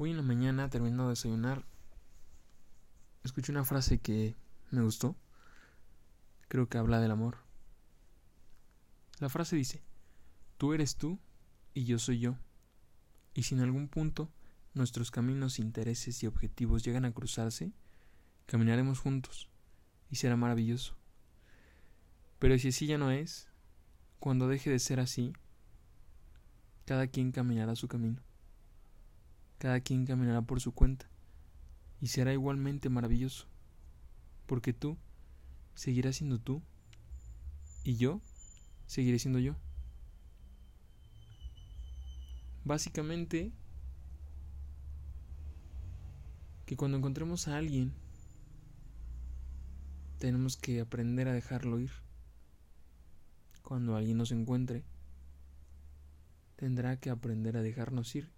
Hoy 0.00 0.12
en 0.12 0.16
la 0.16 0.22
mañana, 0.22 0.70
terminando 0.70 1.02
de 1.02 1.08
desayunar, 1.10 1.64
escuché 3.24 3.50
una 3.50 3.64
frase 3.64 3.98
que 3.98 4.36
me 4.70 4.80
gustó. 4.80 5.16
Creo 6.46 6.68
que 6.68 6.78
habla 6.78 7.00
del 7.00 7.10
amor. 7.10 7.38
La 9.18 9.28
frase 9.28 9.56
dice, 9.56 9.82
tú 10.56 10.72
eres 10.72 10.94
tú 10.94 11.18
y 11.74 11.84
yo 11.84 11.98
soy 11.98 12.20
yo. 12.20 12.36
Y 13.34 13.42
si 13.42 13.56
en 13.56 13.60
algún 13.60 13.88
punto 13.88 14.30
nuestros 14.72 15.10
caminos, 15.10 15.58
intereses 15.58 16.22
y 16.22 16.28
objetivos 16.28 16.84
llegan 16.84 17.04
a 17.04 17.12
cruzarse, 17.12 17.72
caminaremos 18.46 19.00
juntos 19.00 19.48
y 20.10 20.14
será 20.14 20.36
maravilloso. 20.36 20.94
Pero 22.38 22.56
si 22.56 22.68
así 22.68 22.86
ya 22.86 22.98
no 22.98 23.10
es, 23.10 23.48
cuando 24.20 24.46
deje 24.46 24.70
de 24.70 24.78
ser 24.78 25.00
así, 25.00 25.32
cada 26.84 27.08
quien 27.08 27.32
caminará 27.32 27.74
su 27.74 27.88
camino 27.88 28.27
cada 29.58 29.80
quien 29.80 30.06
caminará 30.06 30.42
por 30.42 30.60
su 30.60 30.72
cuenta, 30.72 31.06
y 32.00 32.08
será 32.08 32.32
igualmente 32.32 32.88
maravilloso, 32.88 33.46
porque 34.46 34.72
tú 34.72 34.96
seguirás 35.74 36.16
siendo 36.16 36.38
tú, 36.38 36.62
y 37.82 37.96
yo 37.96 38.20
seguiré 38.86 39.18
siendo 39.18 39.40
yo. 39.40 39.56
Básicamente, 42.64 43.52
que 46.66 46.76
cuando 46.76 46.98
encontremos 46.98 47.48
a 47.48 47.56
alguien, 47.56 47.94
tenemos 50.18 50.56
que 50.56 50.80
aprender 50.80 51.28
a 51.28 51.32
dejarlo 51.32 51.80
ir. 51.80 51.90
Cuando 53.62 53.96
alguien 53.96 54.18
nos 54.18 54.32
encuentre, 54.32 54.84
tendrá 56.56 56.98
que 56.98 57.10
aprender 57.10 57.56
a 57.56 57.62
dejarnos 57.62 58.14
ir 58.14 58.37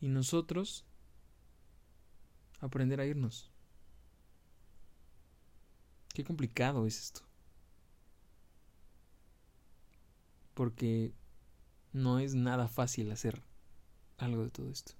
y 0.00 0.08
nosotros 0.08 0.84
aprender 2.60 3.00
a 3.00 3.06
irnos. 3.06 3.50
Qué 6.14 6.24
complicado 6.24 6.86
es 6.86 6.98
esto. 6.98 7.22
Porque 10.54 11.12
no 11.92 12.18
es 12.18 12.34
nada 12.34 12.68
fácil 12.68 13.10
hacer 13.10 13.42
algo 14.18 14.44
de 14.44 14.50
todo 14.50 14.70
esto. 14.70 14.92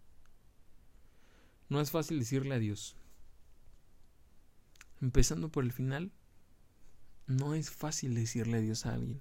No 1.68 1.80
es 1.80 1.90
fácil 1.90 2.18
decirle 2.18 2.54
adiós. 2.54 2.96
Empezando 5.00 5.50
por 5.50 5.64
el 5.64 5.72
final, 5.72 6.12
no 7.26 7.54
es 7.54 7.70
fácil 7.70 8.14
decirle 8.14 8.58
adiós 8.58 8.86
a 8.86 8.94
alguien. 8.94 9.20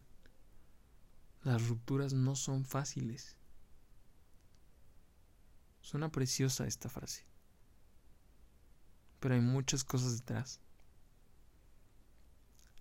Las 1.43 1.67
rupturas 1.67 2.13
no 2.13 2.35
son 2.35 2.65
fáciles. 2.65 3.38
Suena 5.81 6.11
preciosa 6.11 6.67
esta 6.67 6.89
frase. 6.89 7.25
Pero 9.19 9.35
hay 9.35 9.41
muchas 9.41 9.83
cosas 9.83 10.17
detrás. 10.17 10.59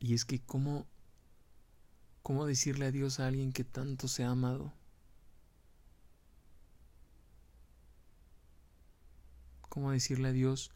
Y 0.01 0.15
es 0.15 0.25
que 0.25 0.41
cómo 0.41 0.87
cómo 2.29 2.45
decirle 2.45 2.85
adiós 2.85 3.21
a 3.21 3.27
alguien 3.27 3.55
que 3.55 3.65
tanto 3.65 4.07
se 4.07 4.23
ha 4.23 4.29
amado. 4.29 4.75
Cómo 9.71 9.93
decirle 9.93 10.29
adiós 10.29 10.71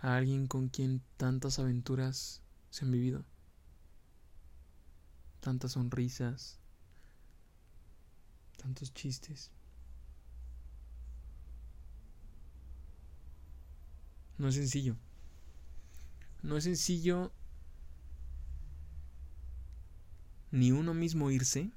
a 0.00 0.16
alguien 0.16 0.48
con 0.48 0.68
quien 0.68 1.02
tantas 1.16 1.60
aventuras 1.60 2.42
se 2.70 2.84
han 2.84 2.90
vivido. 2.90 3.24
Tantas 5.38 5.72
sonrisas, 5.72 6.58
tantos 8.56 8.92
chistes. 8.92 9.52
No 14.38 14.48
es 14.48 14.54
sencillo. 14.54 14.96
No 16.42 16.56
es 16.56 16.64
sencillo 16.64 17.32
ni 20.50 20.72
uno 20.72 20.94
mismo 20.94 21.30
irse, 21.30 21.70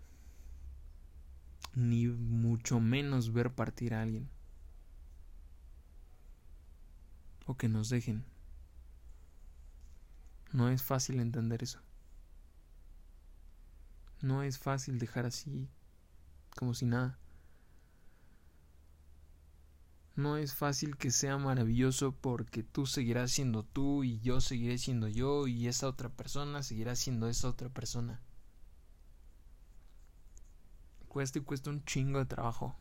ni 1.73 2.07
mucho 2.07 2.79
menos 2.79 3.33
ver 3.33 3.53
partir 3.53 3.93
a 3.93 4.01
alguien. 4.01 4.29
O 7.45 7.57
que 7.57 7.67
nos 7.67 7.89
dejen. 7.89 8.23
No 10.53 10.69
es 10.69 10.83
fácil 10.83 11.19
entender 11.19 11.63
eso. 11.63 11.79
No 14.21 14.43
es 14.43 14.59
fácil 14.59 14.99
dejar 14.99 15.25
así, 15.25 15.67
como 16.55 16.73
si 16.73 16.85
nada. 16.85 17.17
No 20.15 20.35
es 20.35 20.53
fácil 20.53 20.97
que 20.97 21.09
sea 21.09 21.37
maravilloso 21.37 22.11
porque 22.11 22.63
tú 22.63 22.85
seguirás 22.85 23.31
siendo 23.31 23.63
tú 23.63 24.03
y 24.03 24.19
yo 24.19 24.41
seguiré 24.41 24.77
siendo 24.77 25.07
yo 25.07 25.47
y 25.47 25.67
esa 25.67 25.87
otra 25.87 26.09
persona 26.09 26.63
seguirá 26.63 26.95
siendo 26.95 27.29
esa 27.29 27.47
otra 27.47 27.69
persona. 27.69 28.21
Cuesta 31.07 31.39
y 31.39 31.41
cuesta 31.41 31.69
un 31.69 31.83
chingo 31.85 32.19
de 32.19 32.25
trabajo. 32.25 32.75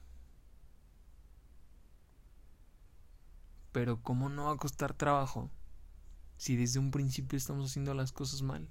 Pero 3.72 4.02
¿cómo 4.02 4.28
no 4.28 4.46
va 4.46 4.52
a 4.52 4.56
costar 4.56 4.94
trabajo 4.94 5.50
si 6.36 6.56
desde 6.56 6.80
un 6.80 6.90
principio 6.90 7.36
estamos 7.36 7.70
haciendo 7.70 7.94
las 7.94 8.10
cosas 8.10 8.42
mal? 8.42 8.68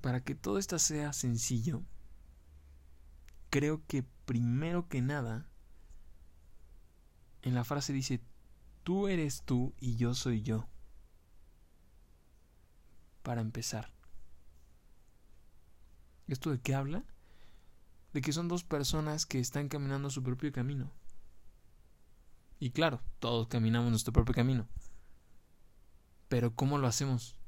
Para 0.00 0.22
que 0.24 0.34
todo 0.34 0.58
esto 0.58 0.78
sea 0.78 1.12
sencillo, 1.12 1.82
creo 3.50 3.84
que 3.86 4.04
primero 4.24 4.88
que 4.88 5.02
nada 5.02 5.46
en 7.42 7.54
la 7.54 7.64
frase 7.64 7.92
dice, 7.92 8.20
tú 8.82 9.08
eres 9.08 9.42
tú 9.42 9.74
y 9.80 9.96
yo 9.96 10.14
soy 10.14 10.42
yo. 10.42 10.68
Para 13.22 13.40
empezar. 13.40 13.92
¿Esto 16.26 16.50
de 16.50 16.60
qué 16.60 16.74
habla? 16.74 17.04
De 18.12 18.20
que 18.20 18.32
son 18.32 18.48
dos 18.48 18.64
personas 18.64 19.26
que 19.26 19.38
están 19.38 19.68
caminando 19.68 20.10
su 20.10 20.22
propio 20.22 20.52
camino. 20.52 20.90
Y 22.58 22.70
claro, 22.70 23.00
todos 23.18 23.48
caminamos 23.48 23.90
nuestro 23.90 24.12
propio 24.12 24.34
camino. 24.34 24.68
Pero 26.28 26.54
¿cómo 26.54 26.78
lo 26.78 26.86
hacemos? 26.86 27.38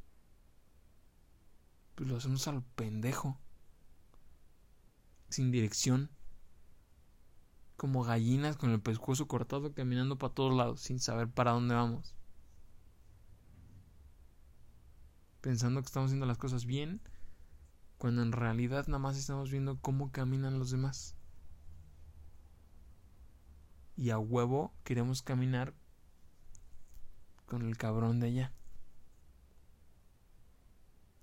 Pues 1.94 2.08
lo 2.08 2.16
hacemos 2.16 2.46
al 2.48 2.62
pendejo. 2.62 3.38
Sin 5.28 5.50
dirección 5.50 6.10
como 7.80 8.04
gallinas 8.04 8.58
con 8.58 8.72
el 8.72 8.80
pescuezo 8.82 9.26
cortado 9.26 9.72
caminando 9.72 10.18
para 10.18 10.34
todos 10.34 10.54
lados 10.54 10.82
sin 10.82 11.00
saber 11.00 11.28
para 11.28 11.52
dónde 11.52 11.74
vamos. 11.74 12.14
Pensando 15.40 15.80
que 15.80 15.86
estamos 15.86 16.08
haciendo 16.08 16.26
las 16.26 16.36
cosas 16.36 16.66
bien, 16.66 17.00
cuando 17.96 18.20
en 18.20 18.32
realidad 18.32 18.86
nada 18.86 18.98
más 18.98 19.16
estamos 19.16 19.50
viendo 19.50 19.80
cómo 19.80 20.12
caminan 20.12 20.58
los 20.58 20.70
demás. 20.70 21.16
Y 23.96 24.10
a 24.10 24.18
huevo 24.18 24.74
queremos 24.84 25.22
caminar 25.22 25.72
con 27.46 27.62
el 27.62 27.78
cabrón 27.78 28.20
de 28.20 28.26
allá. 28.26 28.52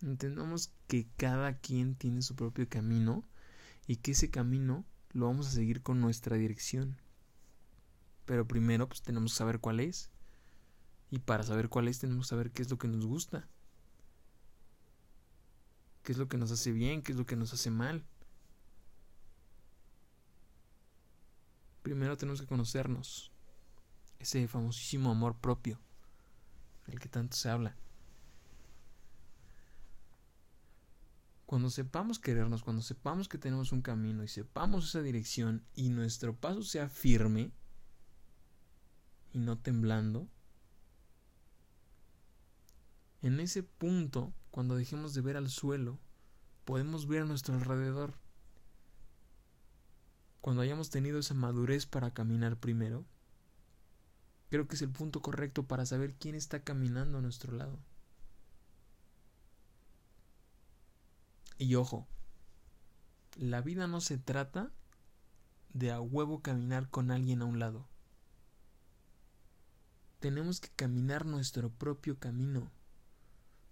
Entendamos 0.01 0.72
que 0.88 1.07
cada 1.18 1.59
quien 1.59 1.94
tiene 1.94 2.24
su 2.24 2.35
propio 2.35 2.68
camino 2.68 3.24
y 3.85 3.97
que 3.97 4.13
ese 4.13 4.31
camino 4.31 4.85
lo 5.12 5.28
vamos 5.28 5.47
a 5.47 5.51
seguir 5.51 5.81
con 5.81 6.00
nuestra 6.01 6.38
dirección. 6.38 6.97
Pero 8.25 8.47
primero 8.47 8.88
pues 8.88 9.01
tenemos 9.01 9.34
que 9.34 9.38
saber 9.38 9.59
cuál 9.59 9.79
es. 9.79 10.09
Y 11.09 11.19
para 11.19 11.44
saber 11.44 11.69
cuál 11.69 11.88
es 11.88 12.00
tenemos 12.00 12.25
que 12.25 12.29
saber 12.29 12.51
qué 12.51 12.62
es 12.62 12.69
lo 12.69 12.78
que 12.78 12.88
nos 12.88 13.06
gusta. 13.06 13.47
Qué 16.03 16.12
es 16.12 16.18
lo 16.18 16.28
que 16.28 16.38
nos 16.38 16.51
hace 16.51 16.72
bien, 16.72 17.01
qué 17.01 17.12
es 17.12 17.18
lo 17.18 17.25
que 17.25 17.35
nos 17.35 17.53
hace 17.53 17.69
mal. 17.69 18.06
Primero 21.81 22.18
tenemos 22.18 22.42
que 22.42 22.48
conocernos. 22.48 23.31
Ese 24.19 24.48
famosísimo 24.48 25.12
amor 25.12 25.36
propio 25.38 25.80
del 26.88 27.00
que 27.00 27.07
tanto 27.07 27.38
se 27.38 27.50
habla. 27.50 27.75
Cuando 31.48 31.70
sepamos 31.70 32.20
querernos, 32.20 32.62
cuando 32.62 32.82
sepamos 32.82 33.30
que 33.30 33.38
tenemos 33.38 33.72
un 33.72 33.82
camino 33.82 34.22
y 34.22 34.28
sepamos 34.28 34.90
esa 34.90 35.02
dirección 35.02 35.64
y 35.74 35.88
nuestro 35.88 36.36
paso 36.36 36.62
sea 36.62 36.90
firme 36.90 37.54
y 39.32 39.40
no 39.40 39.58
temblando, 39.58 40.28
en 43.22 43.40
ese 43.40 43.64
punto, 43.64 44.34
cuando 44.52 44.76
dejemos 44.76 45.14
de 45.14 45.22
ver 45.22 45.38
al 45.38 45.50
suelo, 45.50 45.98
podemos 46.66 47.08
ver 47.08 47.22
a 47.22 47.26
nuestro 47.26 47.56
alrededor. 47.56 48.16
Cuando 50.42 50.62
hayamos 50.62 50.90
tenido 50.90 51.18
esa 51.18 51.34
madurez 51.34 51.86
para 51.86 52.14
caminar 52.14 52.60
primero, 52.60 53.06
creo 54.50 54.68
que 54.68 54.76
es 54.76 54.82
el 54.82 54.90
punto 54.90 55.22
correcto 55.22 55.64
para 55.64 55.86
saber 55.86 56.14
quién 56.16 56.36
está 56.36 56.62
caminando 56.62 57.20
a 57.20 57.22
nuestro 57.22 57.54
lado. 57.54 57.80
Y 61.57 61.75
ojo, 61.75 62.07
la 63.36 63.62
vida 63.62 63.88
no 63.88 64.01
se 64.01 64.18
trata 64.18 64.71
de 65.74 65.92
a 65.92 66.01
huevo 66.01 66.42
caminar 66.42 66.89
con 66.89 67.12
alguien 67.12 67.42
a 67.42 67.45
un 67.45 67.59
lado. 67.59 67.88
Tenemos 70.19 70.59
que 70.59 70.69
caminar 70.69 71.25
nuestro 71.25 71.69
propio 71.69 72.19
camino. 72.19 72.71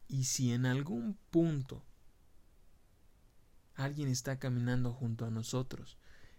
Y 0.08 0.26
si 0.26 0.52
en 0.52 0.66
algún 0.66 1.18
punto 1.32 1.84
alguien 3.76 4.08
está 4.08 4.38
caminando 4.40 4.94
junto 4.94 5.26
a 5.26 5.32
nosotros, 5.32 5.98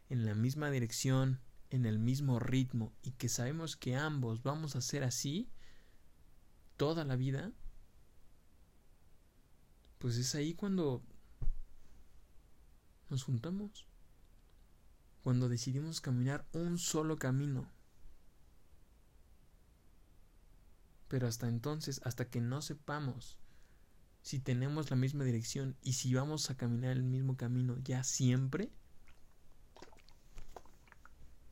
en 0.08 0.24
la 0.24 0.34
misma 0.34 0.70
dirección, 0.70 1.40
en 1.70 1.84
el 1.84 1.98
mismo 1.98 2.38
ritmo, 2.38 2.92
y 3.02 3.10
que 3.12 3.28
sabemos 3.28 3.76
que 3.76 3.96
ambos 3.96 4.42
vamos 4.42 4.76
a 4.76 4.80
ser 4.80 5.02
así 5.02 5.48
toda 6.76 7.04
la 7.04 7.16
vida, 7.16 7.52
pues 9.98 10.16
es 10.16 10.34
ahí 10.34 10.54
cuando 10.54 11.02
nos 13.08 13.24
juntamos, 13.24 13.86
cuando 15.22 15.48
decidimos 15.48 16.00
caminar 16.00 16.46
un 16.52 16.78
solo 16.78 17.18
camino. 17.18 17.70
Pero 21.08 21.26
hasta 21.26 21.48
entonces, 21.48 22.00
hasta 22.04 22.28
que 22.28 22.40
no 22.40 22.62
sepamos 22.62 23.38
si 24.22 24.40
tenemos 24.40 24.90
la 24.90 24.96
misma 24.96 25.22
dirección 25.22 25.76
y 25.82 25.92
si 25.92 26.12
vamos 26.12 26.50
a 26.50 26.56
caminar 26.56 26.96
el 26.96 27.04
mismo 27.04 27.36
camino 27.36 27.76
ya 27.84 28.02
siempre, 28.02 28.72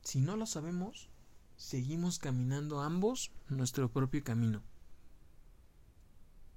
si 0.03 0.21
no 0.21 0.37
lo 0.37 0.45
sabemos, 0.47 1.09
seguimos 1.57 2.19
caminando 2.19 2.81
ambos 2.81 3.31
nuestro 3.49 3.91
propio 3.91 4.25
camino. 4.25 4.63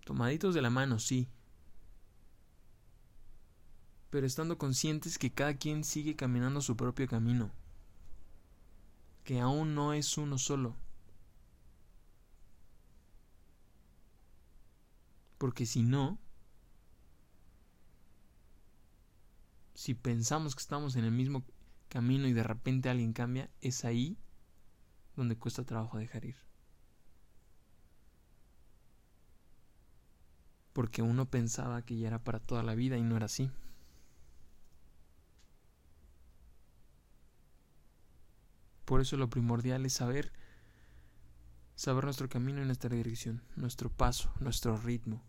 Tomaditos 0.05 0.55
de 0.55 0.61
la 0.61 0.69
mano, 0.69 0.99
sí. 0.99 1.29
Pero 4.09 4.25
estando 4.25 4.57
conscientes 4.57 5.17
que 5.17 5.33
cada 5.33 5.55
quien 5.55 5.83
sigue 5.83 6.15
caminando 6.15 6.61
su 6.61 6.75
propio 6.77 7.07
camino. 7.07 7.51
Que 9.23 9.39
aún 9.39 9.75
no 9.75 9.93
es 9.93 10.17
uno 10.17 10.37
solo. 10.37 10.75
Porque 15.37 15.65
si 15.65 15.83
no, 15.83 16.17
si 19.73 19.93
pensamos 19.93 20.55
que 20.55 20.61
estamos 20.61 20.95
en 20.95 21.03
el 21.03 21.11
mismo 21.11 21.45
camino 21.89 22.27
y 22.27 22.33
de 22.33 22.43
repente 22.43 22.89
alguien 22.89 23.13
cambia, 23.13 23.49
es 23.61 23.85
ahí 23.85 24.17
donde 25.15 25.37
cuesta 25.37 25.63
trabajo 25.63 25.97
dejar 25.97 26.25
ir. 26.25 26.35
Porque 30.73 31.01
uno 31.01 31.29
pensaba 31.29 31.81
que 31.83 31.97
ya 31.97 32.07
era 32.07 32.23
para 32.23 32.39
toda 32.39 32.63
la 32.63 32.75
vida 32.75 32.97
y 32.97 33.03
no 33.03 33.17
era 33.17 33.25
así. 33.25 33.51
Por 38.87 39.01
eso 39.01 39.17
lo 39.17 39.29
primordial 39.29 39.85
es 39.85 39.91
saber 39.91 40.31
saber 41.75 42.05
nuestro 42.05 42.29
camino 42.29 42.61
en 42.61 42.67
nuestra 42.67 42.95
dirección, 42.95 43.43
nuestro 43.57 43.91
paso, 43.91 44.31
nuestro 44.39 44.77
ritmo, 44.77 45.21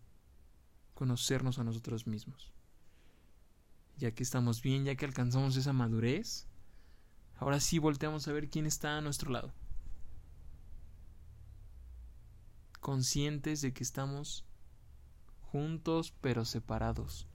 conocernos 0.93 1.59
a 1.59 1.65
nosotros 1.65 2.07
mismos. 2.07 2.53
Ya 3.97 4.11
que 4.11 4.23
estamos 4.23 4.61
bien, 4.61 4.85
ya 4.85 4.95
que 4.95 5.03
alcanzamos 5.03 5.57
esa 5.57 5.73
madurez, 5.73 6.47
ahora 7.35 7.59
sí 7.59 7.79
volteamos 7.79 8.29
a 8.29 8.31
ver 8.31 8.49
quién 8.49 8.65
está 8.65 8.97
a 8.97 9.01
nuestro 9.01 9.29
lado. 9.29 9.51
Conscientes 12.79 13.59
de 13.59 13.73
que 13.73 13.83
estamos 13.83 14.45
juntos 15.51 16.13
pero 16.21 16.45
separados. 16.45 17.27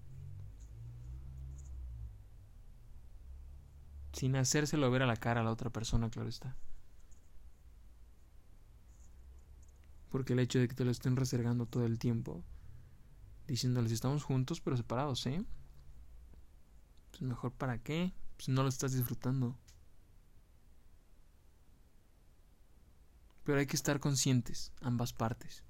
Sin 4.15 4.37
hacérselo 4.37 4.91
ver 4.93 5.03
a 5.03 5.07
la 5.07 5.17
cara 5.17 5.41
a 5.41 5.45
la 5.45 5.51
otra 5.51 5.71
persona, 5.71 6.09
claro 6.09 6.29
está. 6.29 6.57
Porque 10.09 10.35
el 10.35 10.39
hecho 10.39 10.61
de 10.61 10.69
que 10.69 10.75
te 10.75 10.85
lo 10.85 10.93
estén 10.93 11.17
resergando 11.17 11.67
todo 11.67 11.85
el 11.85 11.99
tiempo, 11.99 12.45
diciéndoles 13.49 13.91
estamos 13.91 14.23
juntos 14.23 14.61
pero 14.61 14.77
separados, 14.77 15.27
¿eh? 15.27 15.45
Pues 17.11 17.23
mejor 17.23 17.53
para 17.53 17.79
qué, 17.79 18.15
si 18.39 18.53
no 18.53 18.63
lo 18.63 18.69
estás 18.69 18.93
disfrutando. 18.93 19.59
Pero 23.43 23.59
hay 23.59 23.67
que 23.67 23.77
estar 23.77 23.99
conscientes, 23.99 24.73
ambas 24.81 25.13
partes. 25.13 25.65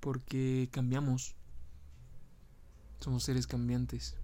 Porque 0.00 0.68
cambiamos. 0.70 1.34
Somos 3.04 3.24
seres 3.24 3.46
cambiantes 3.46 4.16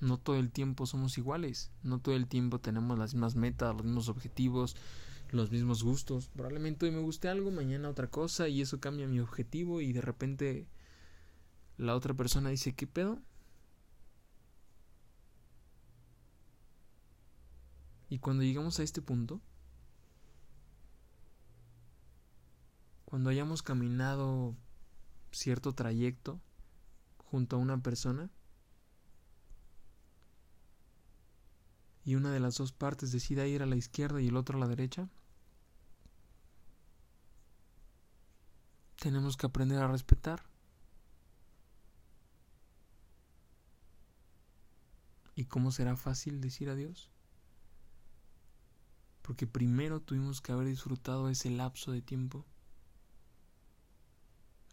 no 0.00 0.18
todo 0.18 0.36
el 0.36 0.50
tiempo 0.50 0.86
somos 0.86 1.16
iguales, 1.18 1.70
no 1.82 2.00
todo 2.00 2.14
el 2.14 2.26
tiempo 2.26 2.60
tenemos 2.60 2.98
las 2.98 3.14
mismas 3.14 3.34
metas, 3.34 3.74
los 3.74 3.84
mismos 3.84 4.08
objetivos, 4.08 4.76
los 5.30 5.50
mismos 5.50 5.82
gustos. 5.82 6.28
Probablemente 6.28 6.86
hoy 6.86 6.92
me 6.92 7.00
guste 7.00 7.28
algo, 7.28 7.50
mañana 7.50 7.88
otra 7.88 8.08
cosa 8.08 8.48
y 8.48 8.60
eso 8.60 8.80
cambia 8.80 9.06
mi 9.06 9.20
objetivo 9.20 9.80
y 9.80 9.92
de 9.92 10.00
repente 10.00 10.66
la 11.78 11.94
otra 11.94 12.14
persona 12.14 12.50
dice, 12.50 12.74
¿qué 12.74 12.86
pedo? 12.86 13.20
Y 18.08 18.18
cuando 18.18 18.44
llegamos 18.44 18.78
a 18.78 18.82
este 18.82 19.02
punto, 19.02 19.40
cuando 23.04 23.30
hayamos 23.30 23.62
caminado 23.62 24.54
cierto 25.32 25.72
trayecto 25.72 26.40
junto 27.30 27.56
a 27.56 27.58
una 27.58 27.82
persona, 27.82 28.30
y 32.04 32.14
una 32.14 32.30
de 32.30 32.38
las 32.38 32.56
dos 32.56 32.72
partes 32.72 33.10
decida 33.10 33.48
ir 33.48 33.62
a 33.62 33.66
la 33.66 33.74
izquierda 33.74 34.20
y 34.20 34.28
el 34.28 34.36
otro 34.36 34.56
a 34.56 34.60
la 34.60 34.68
derecha, 34.68 35.08
tenemos 38.96 39.36
que 39.36 39.46
aprender 39.46 39.78
a 39.78 39.88
respetar. 39.88 40.44
¿Y 45.34 45.44
cómo 45.44 45.70
será 45.70 45.96
fácil 45.96 46.40
decir 46.40 46.70
adiós? 46.70 47.10
Porque 49.22 49.46
primero 49.48 50.00
tuvimos 50.00 50.40
que 50.40 50.52
haber 50.52 50.68
disfrutado 50.68 51.28
ese 51.28 51.50
lapso 51.50 51.90
de 51.90 52.02
tiempo. 52.02 52.46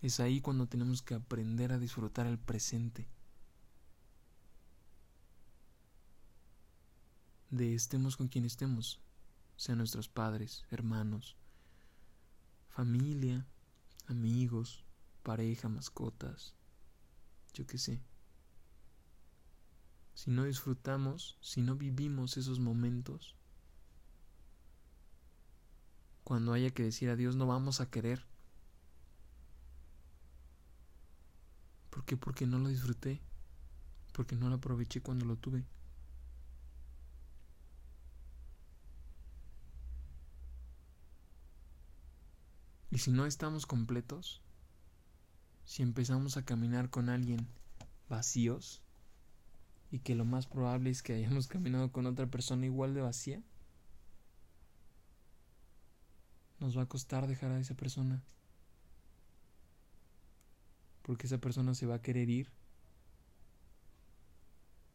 Es 0.03 0.19
ahí 0.19 0.39
cuando 0.39 0.67
tenemos 0.67 1.01
que 1.01 1.15
aprender 1.15 1.71
a 1.71 1.79
disfrutar 1.79 2.27
el 2.27 2.37
presente. 2.37 3.07
de 7.53 7.75
estemos 7.75 8.17
con 8.17 8.29
quien 8.29 8.45
estemos, 8.45 8.99
sean 9.57 9.77
nuestros 9.77 10.09
padres, 10.09 10.65
hermanos, 10.71 11.37
familia, 12.69 13.45
amigos, 14.07 14.83
pareja, 15.21 15.69
mascotas, 15.69 16.55
yo 17.53 17.67
qué 17.67 17.77
sé. 17.77 18.01
Si 20.15 20.31
no 20.31 20.45
disfrutamos, 20.45 21.37
si 21.41 21.61
no 21.61 21.75
vivimos 21.75 22.37
esos 22.37 22.59
momentos, 22.59 23.35
cuando 26.23 26.53
haya 26.53 26.71
que 26.71 26.81
decir 26.81 27.11
adiós 27.11 27.35
no 27.35 27.45
vamos 27.45 27.81
a 27.81 27.89
querer. 27.91 28.32
¿Por 31.93 32.03
qué? 32.05 32.17
Porque 32.17 32.47
no 32.47 32.57
lo 32.57 32.69
disfruté, 32.69 33.21
porque 34.13 34.35
no 34.35 34.49
lo 34.49 34.55
aproveché 34.55 34.99
cuando 34.99 35.25
lo 35.25 35.35
tuve. 35.35 35.63
Y 42.89 42.97
si 42.97 43.11
no 43.11 43.27
estamos 43.27 43.67
completos, 43.67 44.41
si 45.65 45.83
empezamos 45.83 46.35
a 46.35 46.43
caminar 46.43 46.89
con 46.89 47.09
alguien 47.09 47.47
vacíos, 48.09 48.81
y 49.91 49.99
que 49.99 50.15
lo 50.15 50.25
más 50.25 50.47
probable 50.47 50.89
es 50.89 51.03
que 51.03 51.13
hayamos 51.13 51.47
caminado 51.55 51.91
con 51.91 52.07
otra 52.07 52.25
persona 52.25 52.65
igual 52.65 52.95
de 52.95 53.01
vacía, 53.01 53.43
nos 56.59 56.75
va 56.75 56.81
a 56.81 56.87
costar 56.87 57.27
dejar 57.27 57.51
a 57.51 57.59
esa 57.59 57.75
persona. 57.75 58.23
Porque 61.03 61.27
esa 61.27 61.37
persona 61.37 61.75
se 61.75 61.85
va 61.85 61.95
a 61.95 62.01
querer 62.01 62.29
ir 62.29 62.51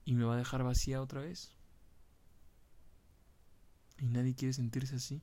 y 0.05 0.15
me 0.15 0.25
va 0.25 0.35
a 0.35 0.38
dejar 0.38 0.65
vacía 0.65 1.00
otra 1.00 1.21
vez. 1.21 1.55
Y 3.99 4.07
nadie 4.07 4.35
quiere 4.35 4.53
sentirse 4.53 4.97
así. 4.97 5.23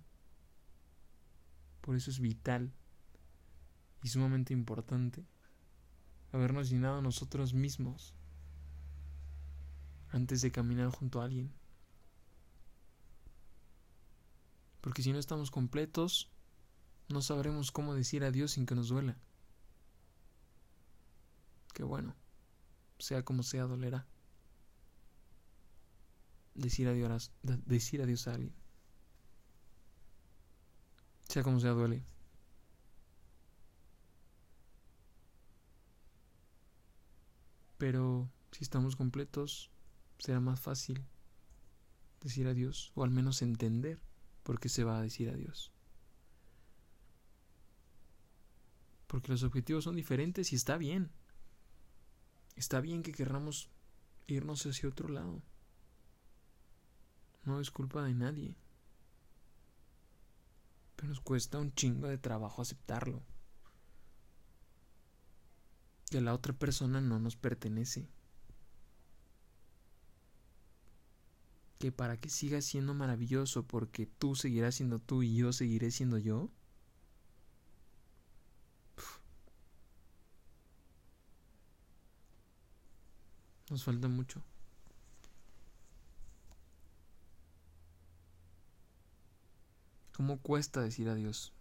Por 1.81 1.95
eso 1.95 2.09
es 2.09 2.19
vital 2.19 2.71
y 4.03 4.09
sumamente 4.09 4.53
importante 4.53 5.25
habernos 6.31 6.69
llenado 6.69 7.01
nosotros 7.01 7.53
mismos 7.53 8.13
antes 10.09 10.41
de 10.41 10.51
caminar 10.51 10.89
junto 10.89 11.21
a 11.21 11.25
alguien. 11.25 11.51
Porque 14.81 15.01
si 15.01 15.11
no 15.11 15.19
estamos 15.19 15.49
completos, 15.49 16.29
no 17.09 17.21
sabremos 17.21 17.71
cómo 17.71 17.95
decir 17.95 18.23
adiós 18.23 18.51
sin 18.51 18.65
que 18.65 18.75
nos 18.75 18.89
duela. 18.89 19.17
Qué 21.75 21.83
bueno. 21.83 22.15
sea 22.99 23.23
como 23.23 23.43
sea, 23.43 23.65
dolerá. 23.65 24.07
Decir 26.53 26.87
adiós, 26.87 27.33
decir 27.43 28.01
adiós 28.01 28.29
a 28.29 28.35
alguien. 28.35 28.55
Sea 31.27 31.43
como 31.43 31.59
sea, 31.59 31.71
duele. 31.71 32.05
Pero 37.77 38.31
si 38.53 38.63
estamos 38.63 38.95
completos, 38.95 39.69
será 40.17 40.39
más 40.39 40.61
fácil 40.61 41.03
decir 42.21 42.47
adiós, 42.47 42.93
o 42.95 43.03
al 43.03 43.11
menos 43.11 43.41
entender 43.41 44.01
por 44.43 44.61
qué 44.61 44.69
se 44.69 44.85
va 44.85 44.97
a 44.97 45.01
decir 45.01 45.29
adiós. 45.29 45.73
Porque 49.07 49.33
los 49.33 49.43
objetivos 49.43 49.83
son 49.83 49.97
diferentes 49.97 50.53
y 50.53 50.55
está 50.55 50.77
bien. 50.77 51.11
Está 52.55 52.79
bien 52.79 53.03
que 53.03 53.11
querramos 53.11 53.69
irnos 54.27 54.65
hacia 54.65 54.89
otro 54.89 55.09
lado. 55.09 55.41
No 57.43 57.59
es 57.59 57.69
culpa 57.69 58.03
de 58.03 58.13
nadie. 58.13 58.55
Pero 60.95 61.09
nos 61.09 61.19
cuesta 61.19 61.59
un 61.59 61.73
chingo 61.73 62.07
de 62.07 62.17
trabajo 62.17 62.61
aceptarlo. 62.61 63.21
Que 66.09 66.21
la 66.21 66.33
otra 66.33 66.53
persona 66.53 67.01
no 67.01 67.19
nos 67.19 67.35
pertenece. 67.35 68.07
Que 71.77 71.91
para 71.91 72.17
que 72.17 72.29
siga 72.29 72.61
siendo 72.61 72.93
maravilloso 72.93 73.67
porque 73.67 74.05
tú 74.05 74.35
seguirás 74.35 74.75
siendo 74.75 74.99
tú 74.99 75.23
y 75.23 75.35
yo 75.35 75.51
seguiré 75.51 75.91
siendo 75.91 76.17
yo. 76.17 76.49
Nos 83.75 83.83
falta 83.83 84.07
mucho. 84.07 84.41
¿Cómo 90.15 90.37
cuesta 90.39 90.79
decir 90.79 91.09
adiós? 91.09 91.51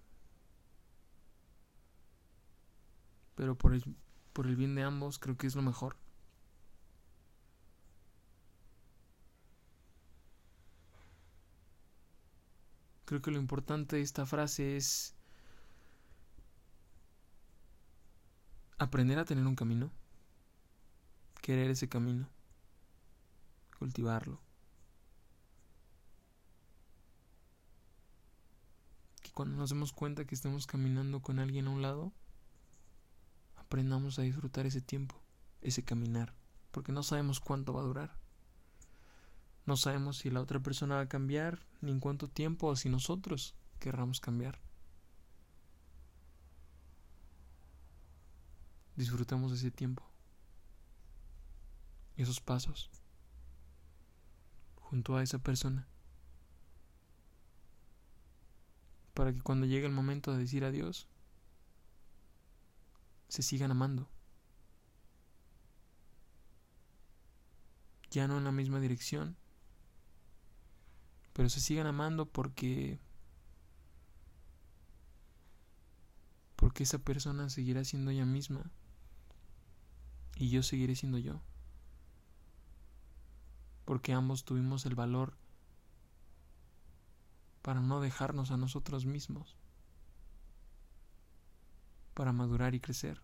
Pero 3.35 3.59
por 3.59 3.75
el, 3.75 3.83
por 4.33 4.47
el 4.47 4.55
bien 4.55 4.77
de 4.77 4.85
ambos 4.85 5.19
creo 5.19 5.37
que 5.37 5.49
es 5.49 5.57
lo 5.57 5.63
mejor. 5.63 5.97
Creo 13.07 13.21
que 13.21 13.33
lo 13.33 13.39
importante 13.39 13.97
de 13.97 14.03
esta 14.03 14.25
frase 14.25 14.77
es 14.77 15.17
aprender 18.79 19.19
a 19.19 19.25
tener 19.25 19.45
un 19.45 19.57
camino 19.57 19.91
querer 21.45 21.71
ese 21.71 21.91
camino, 21.91 22.27
cultivarlo. 23.79 24.41
Que 29.23 29.31
cuando 29.31 29.55
nos 29.59 29.69
demos 29.69 29.93
cuenta 29.93 30.25
que 30.25 30.35
estemos 30.35 30.67
caminando 30.67 31.21
con 31.21 31.39
alguien 31.39 31.67
a 31.67 31.71
un 31.71 31.83
lado, 31.83 32.13
aprendamos 33.57 34.19
a 34.19 34.23
disfrutar 34.23 34.65
ese 34.65 34.81
tiempo, 34.81 35.21
ese 35.61 35.85
caminar, 35.85 36.35
porque 36.71 36.93
no 36.93 37.03
sabemos 37.03 37.41
cuánto 37.41 37.75
va 37.75 37.83
a 37.83 37.85
durar. 37.85 38.17
No 39.67 39.77
sabemos 39.77 40.17
si 40.17 40.31
la 40.31 40.41
otra 40.41 40.61
persona 40.61 40.95
va 40.95 41.03
a 41.03 41.09
cambiar, 41.11 41.67
ni 41.83 41.93
en 41.93 42.01
cuánto 42.01 42.27
tiempo, 42.27 42.69
o 42.69 42.77
si 42.77 42.89
nosotros 42.89 43.55
querramos 43.81 44.19
cambiar. 44.19 44.59
Disfrutemos 48.97 49.53
ese 49.53 49.71
tiempo 49.71 50.14
esos 52.17 52.41
pasos 52.41 52.91
junto 54.77 55.17
a 55.17 55.23
esa 55.23 55.39
persona. 55.39 55.89
Para 59.15 59.33
que 59.33 59.43
cuando 59.43 59.67
llegue 59.67 59.87
el 59.87 59.93
momento 59.93 60.33
de 60.33 60.39
decir 60.39 60.65
adiós, 60.65 61.09
se 63.29 63.43
sigan 63.43 63.71
amando. 63.71 64.09
Ya 68.11 68.29
no 68.29 68.39
en 68.39 68.45
la 68.45 68.53
misma 68.53 68.79
dirección, 68.79 69.37
pero 71.33 71.49
se 71.49 71.61
sigan 71.61 71.87
amando 71.87 72.27
porque 72.27 73.01
porque 76.55 76.85
esa 76.85 76.99
persona 76.99 77.51
seguirá 77.51 77.85
siendo 77.85 78.13
ella 78.13 78.25
misma 78.25 78.71
y 80.37 80.51
yo 80.51 80.63
seguiré 80.63 80.95
siendo 80.95 81.19
yo 81.19 81.43
porque 83.85 84.13
ambos 84.13 84.45
tuvimos 84.45 84.87
el 84.87 84.95
valor 84.95 85.35
para 87.63 87.81
no 87.81 88.01
dejarnos 88.01 88.51
a 88.51 88.57
nosotros 88.57 89.07
mismos, 89.07 89.57
para 92.15 92.33
madurar 92.33 92.75
y 92.75 92.81
crecer. 92.81 93.21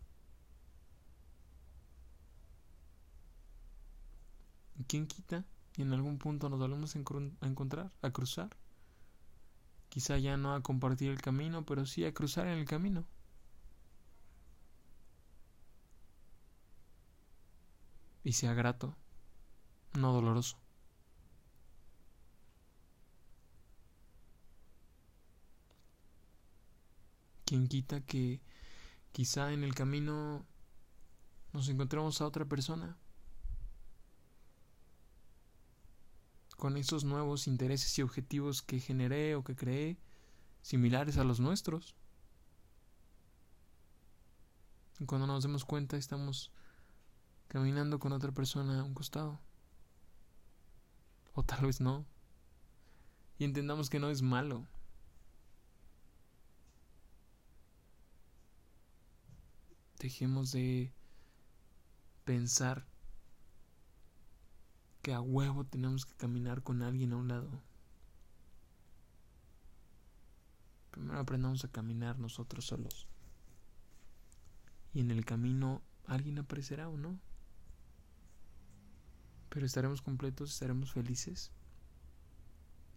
¿Y 4.79 4.85
quién 4.85 5.07
quita? 5.07 5.45
Y 5.77 5.83
en 5.83 5.93
algún 5.93 6.19
punto 6.19 6.49
nos 6.49 6.59
volvemos 6.59 6.97
a 6.97 7.47
encontrar, 7.47 7.91
a 8.03 8.11
cruzar. 8.11 8.51
Quizá 9.91 10.19
ya 10.19 10.37
no 10.37 10.55
a 10.55 10.63
compartir 10.63 11.11
el 11.11 11.21
camino, 11.21 11.65
pero 11.67 11.85
sí 11.85 12.05
a 12.05 12.15
cruzar 12.15 12.47
en 12.47 12.59
el 12.59 12.65
camino. 12.65 13.05
Y 18.25 18.33
sea 18.33 18.55
grato 18.55 18.95
no 19.95 20.13
doloroso. 20.13 20.57
Quien 27.45 27.67
quita 27.67 28.01
que 28.01 28.41
quizá 29.13 29.53
en 29.53 29.65
el 29.65 29.75
camino 29.75 30.47
nos 31.53 31.69
encontremos 31.69 32.21
a 32.21 32.27
otra 32.27 32.45
persona 32.45 32.97
con 36.57 36.77
esos 36.77 37.05
nuevos 37.05 37.49
intereses 37.49 37.99
y 37.99 38.03
objetivos 38.03 38.63
que 38.63 38.79
generé 38.79 39.35
o 39.35 39.43
que 39.43 39.57
creé 39.57 39.99
similares 40.63 41.17
a 41.17 41.25
los 41.25 41.41
nuestros. 41.41 41.97
Y 45.01 45.07
cuando 45.07 45.27
nos 45.27 45.43
demos 45.43 45.65
cuenta 45.65 45.97
estamos 45.97 46.53
caminando 47.49 47.99
con 47.99 48.13
otra 48.13 48.31
persona 48.31 48.81
a 48.81 48.85
un 48.85 48.95
costado 48.95 49.41
tal 51.43 51.67
vez 51.67 51.81
no. 51.81 52.05
Y 53.39 53.45
entendamos 53.45 53.91
que 53.91 54.01
no 54.01 54.11
es 54.11 54.23
malo. 54.23 54.67
Dejemos 59.99 60.53
de 60.53 60.93
pensar 62.25 62.87
que 65.03 65.13
a 65.13 65.21
huevo 65.21 65.65
tenemos 65.65 66.07
que 66.07 66.15
caminar 66.15 66.63
con 66.63 66.83
alguien 66.83 67.13
a 67.13 67.17
un 67.17 67.29
lado. 67.29 67.63
Primero 70.91 71.19
aprendamos 71.19 71.65
a 71.65 71.69
caminar 71.69 72.19
nosotros 72.19 72.67
solos. 72.67 73.07
Y 74.93 75.01
en 75.01 75.11
el 75.11 75.25
camino 75.25 75.83
alguien 76.07 76.39
aparecerá 76.39 76.89
o 76.89 76.97
no 76.97 77.19
pero 79.51 79.67
estaremos 79.67 80.01
completos, 80.01 80.53
estaremos 80.53 80.93
felices 80.93 81.51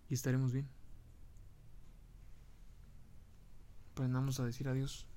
y 0.10 0.14
estaremos 0.14 0.54
bien. 0.54 0.70
Aprendamos 3.92 4.40
a 4.40 4.46
decir 4.46 4.68
adiós. 4.68 5.08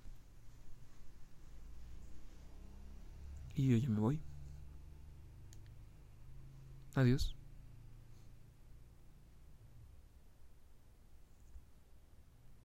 Y 3.54 3.68
yo 3.68 3.76
ya 3.76 3.88
me 3.88 4.00
voy. 4.00 4.20
Adiós. 6.94 7.35